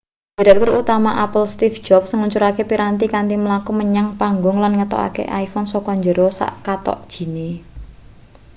direktur 0.41 0.69
utama 0.81 1.11
apple 1.25 1.47
steeve 1.53 1.77
jobs 1.87 2.09
ngluncurake 2.15 2.61
piranti 2.69 3.05
kanthi 3.13 3.35
mlaku 3.43 3.71
menyang 3.79 4.07
panggung 4.19 4.57
lan 4.63 4.73
ngetokake 4.77 5.23
iphone 5.43 5.67
saka 5.73 5.91
njero 5.99 6.27
sak 6.39 6.51
kathok 6.65 6.99
jine 7.11 7.49